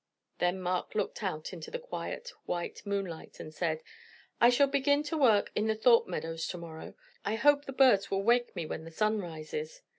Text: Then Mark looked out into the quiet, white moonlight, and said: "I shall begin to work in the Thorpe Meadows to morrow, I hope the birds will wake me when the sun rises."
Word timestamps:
Then 0.39 0.59
Mark 0.59 0.95
looked 0.95 1.21
out 1.21 1.53
into 1.53 1.69
the 1.69 1.77
quiet, 1.77 2.33
white 2.47 2.81
moonlight, 2.87 3.39
and 3.39 3.53
said: 3.53 3.83
"I 4.39 4.49
shall 4.49 4.65
begin 4.65 5.03
to 5.03 5.15
work 5.15 5.51
in 5.53 5.67
the 5.67 5.75
Thorpe 5.75 6.07
Meadows 6.07 6.47
to 6.47 6.57
morrow, 6.57 6.95
I 7.23 7.35
hope 7.35 7.65
the 7.65 7.71
birds 7.71 8.09
will 8.09 8.23
wake 8.23 8.55
me 8.55 8.65
when 8.65 8.83
the 8.83 8.89
sun 8.89 9.19
rises." 9.21 9.83